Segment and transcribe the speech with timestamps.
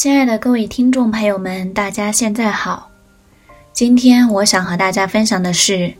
[0.00, 2.88] 亲爱的各位听众朋友们，大家现在好。
[3.70, 5.92] 今天我想和大家分享的是：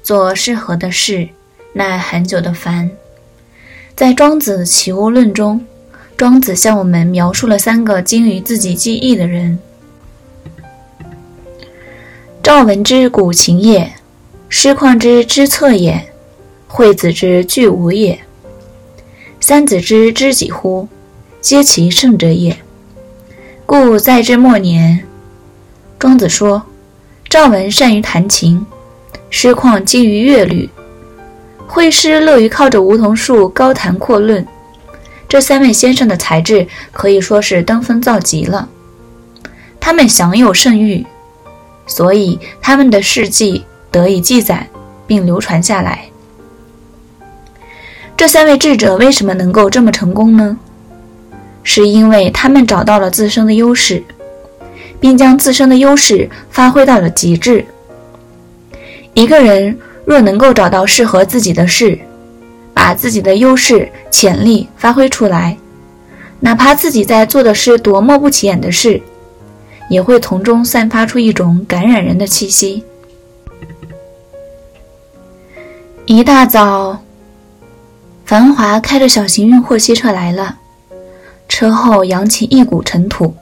[0.00, 1.28] 做适合的事，
[1.72, 2.88] 耐很久的烦。
[3.96, 5.60] 在《庄子·齐物论》中，
[6.16, 9.58] 庄子向我们描述了三个精于自己记忆的人：
[12.40, 13.92] 赵文之古琴也，
[14.48, 16.12] 师旷之知策也，
[16.68, 18.20] 惠子之具无也。
[19.40, 20.86] 三子之知己乎？
[21.40, 22.56] 皆其圣者也。
[23.70, 25.06] 故在之末年，
[25.98, 26.62] 庄子说
[27.28, 28.64] ：“赵文善于弹琴，
[29.28, 30.70] 师旷精于乐律，
[31.66, 34.46] 惠施乐于靠着梧桐树高谈阔论。
[35.28, 38.70] 这三位先生的才智可以说是登峰造极了。
[39.78, 41.06] 他们享有盛誉，
[41.86, 44.66] 所以他们的事迹得以记载
[45.06, 46.06] 并流传下来。
[48.16, 50.56] 这三位智者为什么能够这么成功呢？”
[51.70, 54.02] 是因为他们找到了自身的优势，
[54.98, 57.62] 并将自身的优势发挥到了极致。
[59.12, 61.98] 一个人若能够找到适合自己的事，
[62.72, 65.58] 把自己的优势潜力发挥出来，
[66.40, 68.98] 哪怕自己在做的是多么不起眼的事，
[69.90, 72.82] 也会从中散发出一种感染人的气息。
[76.06, 77.02] 一大早，
[78.24, 80.56] 繁华开着小型运货汽车来了。
[81.48, 83.34] 车后扬起一股尘土，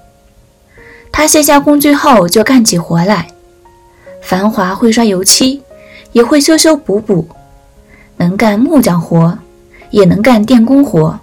[1.13, 3.27] 他卸下工具后就干起活来。
[4.23, 5.61] 繁华会刷油漆，
[6.13, 7.29] 也会修修补补，
[8.17, 9.37] 能干木匠活，
[9.91, 11.19] 也能干电工活，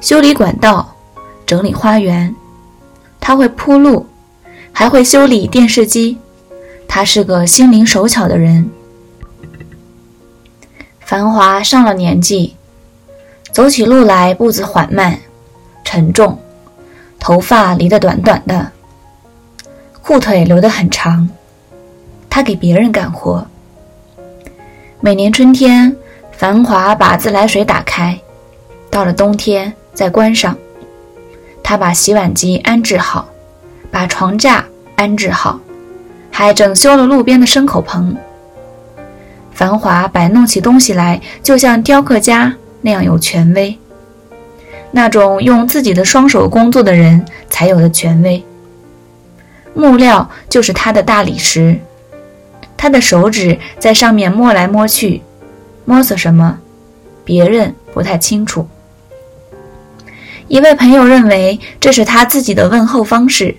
[0.00, 0.94] 修理管道，
[1.44, 2.34] 整理花园。
[3.20, 4.06] 他会铺路，
[4.72, 6.18] 还会修理电视机。
[6.88, 8.70] 他是个心灵手巧的人。
[11.00, 12.56] 繁华上了年纪，
[13.50, 15.18] 走起路来步子缓慢。
[15.92, 16.38] 沉重，
[17.18, 18.72] 头发理得短短的，
[20.00, 21.28] 裤腿留得很长。
[22.30, 23.46] 他给别人干活。
[25.02, 25.94] 每年春天，
[26.32, 28.18] 繁华把自来水打开，
[28.88, 30.56] 到了冬天再关上。
[31.62, 33.28] 他把洗碗机安置好，
[33.90, 34.64] 把床架
[34.96, 35.60] 安置好，
[36.30, 38.16] 还整修了路边的牲口棚。
[39.52, 43.78] 繁华摆弄起东西来，就像雕刻家那样有权威。
[44.92, 48.44] 那种用自己的双手工作的人才有的权威。
[49.74, 51.80] 木料就是他的大理石，
[52.76, 55.22] 他的手指在上面摸来摸去，
[55.86, 56.58] 摸索什么，
[57.24, 58.68] 别人不太清楚。
[60.48, 63.56] 一位朋友认为这是他自己的问候方式，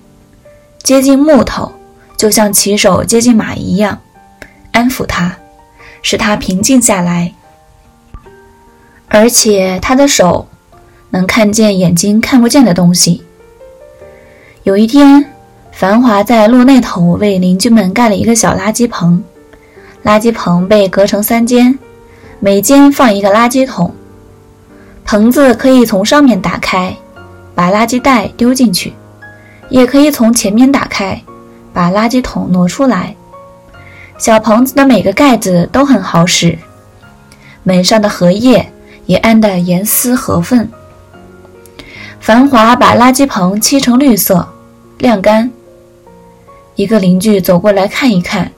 [0.83, 1.73] 接近木头，
[2.15, 3.99] 就像骑手接近马一样，
[4.71, 5.35] 安抚他，
[6.03, 7.33] 使他平静下来，
[9.07, 10.47] 而且他的手。
[11.13, 13.21] 能看见眼睛看不见的东西。
[14.63, 15.23] 有一天，
[15.71, 19.23] 繁华在路那头为邻居们盖了一个小垃圾棚，
[20.03, 21.77] 垃圾棚被隔成三间，
[22.39, 23.93] 每间放一个垃圾桶。
[25.05, 26.95] 棚子可以从上面打开，
[27.53, 28.91] 把垃圾袋丢进去，
[29.69, 31.21] 也可以从前面打开，
[31.71, 33.15] 把垃圾桶挪出来。
[34.17, 36.57] 小棚子的每个盖子都很好使，
[37.61, 38.67] 门上的荷叶
[39.05, 40.67] 也安得严丝合缝。
[42.23, 44.47] 繁华把垃圾棚漆成绿色，
[44.99, 45.51] 晾干。
[46.75, 48.49] 一个邻居走过来看一看，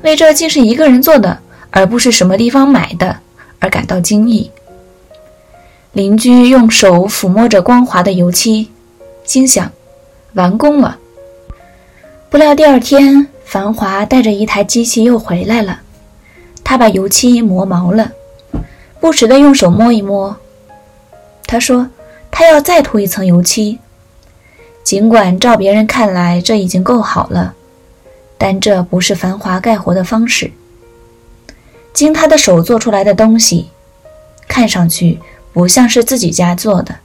[0.00, 1.38] 为这竟是一个人做的，
[1.70, 3.18] 而不是什么地方买的，
[3.58, 4.50] 而感到惊异。
[5.92, 8.70] 邻居用手抚摸着光滑的油漆，
[9.24, 9.70] 心想：
[10.32, 10.96] 完工了。
[12.30, 15.80] 不料第二天，繁华带着一台机器又回来了，
[16.64, 18.10] 他把油漆磨毛了，
[19.00, 20.34] 不时地用手摸一摸。
[21.46, 21.86] 他说。
[22.36, 23.78] 他要再涂一层油漆，
[24.82, 27.54] 尽管照别人看来这已经够好了，
[28.36, 30.50] 但这不是繁华干活的方式。
[31.92, 33.70] 经他的手做出来的东西，
[34.48, 35.20] 看上去
[35.52, 36.96] 不像是自己家做的。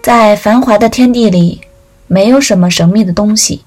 [0.00, 1.62] 在繁华的天地里，
[2.06, 3.64] 没有什么神秘的东西，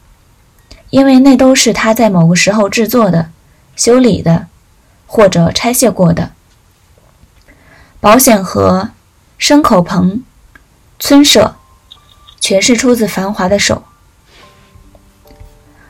[0.92, 3.32] 因为那都是他在某个时候制作的、
[3.76, 4.48] 修理的，
[5.06, 6.32] 或者拆卸过的。
[8.00, 8.92] 保险盒。
[9.40, 10.22] 牲口棚、
[11.00, 11.56] 村舍，
[12.42, 13.84] 全是出自繁华的手。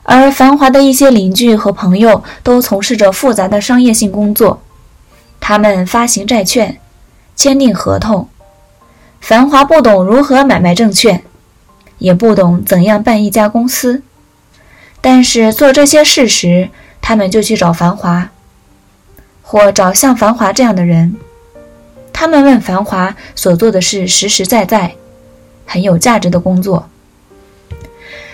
[0.04, 4.62] 而繁华的一些邻居和朋友都从事着复杂的商业性工作，
[5.40, 6.80] 他们发行债券、
[7.36, 8.28] 签订合同。
[9.20, 11.22] 繁华不懂如何买卖证券，
[11.98, 14.02] 也不懂怎样办一家公司，
[15.00, 16.70] 但是做这些事时，
[17.00, 18.30] 他们就去找繁华，
[19.42, 21.16] 或找像繁华这样的人。
[22.20, 24.92] 他们问繁华所做的是实实在在，
[25.64, 26.86] 很有价值的工作。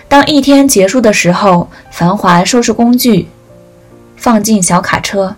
[0.09, 3.29] 当一天结束的时候，繁华收拾工具，
[4.17, 5.33] 放进小卡车，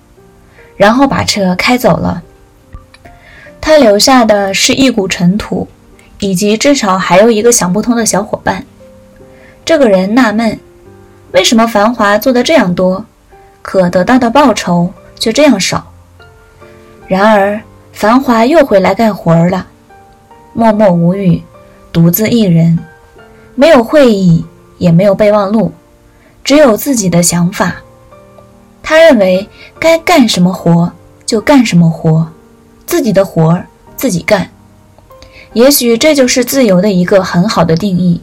[0.77, 2.23] 然后把车开走了。
[3.61, 5.67] 他留下的是一股尘土，
[6.17, 8.65] 以及至少还有一个想不通的小伙伴。
[9.63, 10.59] 这个人纳闷：
[11.33, 13.05] 为什么繁华做的这样多，
[13.61, 15.93] 可得到的报酬却这样少？
[17.07, 17.61] 然而，
[17.91, 19.67] 繁华又回来干活了，
[20.53, 21.41] 默默无语，
[21.91, 22.79] 独自一人，
[23.55, 24.45] 没有会议，
[24.77, 25.71] 也没有备忘录，
[26.43, 27.77] 只有自己的想法。
[28.81, 29.47] 他认为
[29.79, 30.91] 该干什么活
[31.25, 32.29] 就干什么活。
[32.85, 34.49] 自己的活儿自己干，
[35.53, 38.19] 也许这就是自由的一个很好的定义。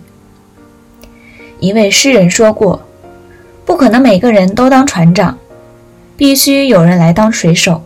[1.61, 2.83] 一位诗人说过
[3.65, 5.39] ：“不可能每个人都当船长，
[6.17, 7.81] 必须有人来当水手。”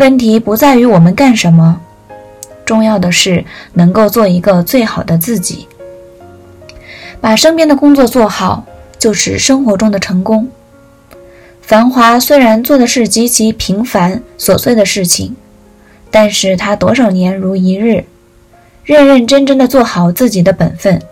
[0.00, 1.78] 问题不在于我们干什么，
[2.64, 3.44] 重要的是
[3.74, 5.68] 能够做一个最好的自己。
[7.20, 8.64] 把身边的工作做好，
[8.98, 10.48] 就是生活中的成功。
[11.60, 15.36] 繁华虽然做的是极其平凡琐碎的事情，
[16.10, 18.06] 但是他多少年如一日，
[18.84, 21.02] 认认真真的做好自己的本分。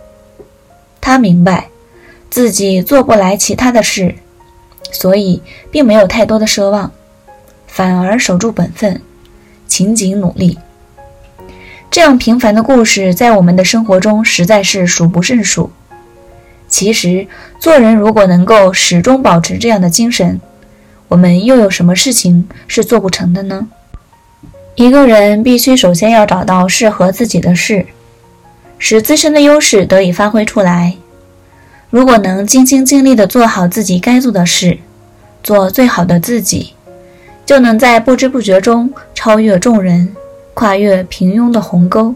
[0.98, 1.68] 他明白
[2.30, 4.14] 自己做不来其他的事，
[4.90, 6.90] 所以并没有太多的奢望，
[7.78, 9.00] 反而守住本分，
[9.68, 10.58] 勤谨努力。
[11.88, 15.70] 这样平凡的故事在我们的生活中实在是数不胜数。
[16.66, 17.28] 其实，
[17.60, 20.40] 做人如果能够始终保持这样的精神，
[21.06, 23.68] 我们又有什么事情是做不成的呢？
[24.74, 27.86] 一个人必须首先要找到适合自己的事，
[28.76, 30.96] 使自身的优势得以发挥出来。
[31.90, 34.78] 如果能尽心尽力地做好自己该做的事，
[35.44, 36.74] 做最好的自己，
[37.48, 40.14] 就能在不知不觉中超越众人，
[40.52, 42.14] 跨越平庸的鸿沟，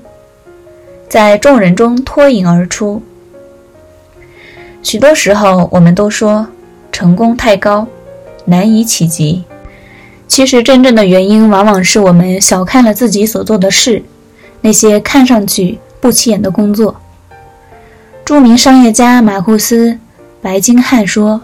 [1.09, 3.01] 在众人中脱颖而出。
[4.83, 6.47] 许多时候，我们都说
[6.93, 7.89] 成功太高。
[8.45, 9.45] 难以企及。
[10.29, 14.03] 其实，真正的原因往往是我们小看了自己所做的事，
[14.61, 16.95] 那些看上去不起眼的工作。
[18.23, 19.93] 著名商业家马库斯·
[20.43, 21.41] 白金汉说：“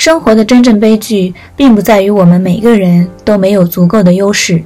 [0.00, 4.62] 生活的真正悲剧，并不在于我们每个人都没有足够的优势，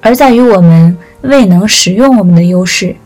[0.00, 2.96] 而在于我们未能使用我们的优势。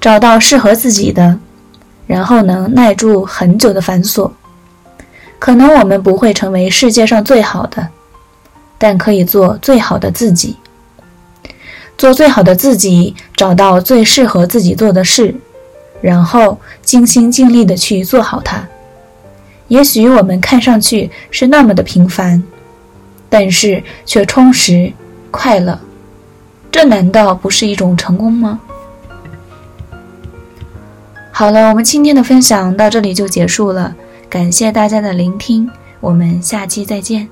[0.00, 1.38] 找到适合自己的，
[2.08, 4.28] 然后能耐住很久的繁琐。”
[5.38, 7.86] 可能我们不会成为世界上最好的，
[8.76, 10.56] 但可以做最好的自己。
[11.96, 15.36] 做最好的自己，找到最适合自己做的事，
[16.00, 18.66] 然后尽心尽力的去做好它。
[19.68, 22.42] 也许我们看上去是那么的平凡，
[23.28, 24.92] 但是却充实、
[25.30, 25.78] 快乐。
[26.70, 28.60] 这难道不是一种成功吗？
[31.30, 33.94] 好了，我们今天的分享到这里就结束了。
[34.28, 35.70] 感谢大家的聆听，
[36.00, 37.28] 我们下期再见。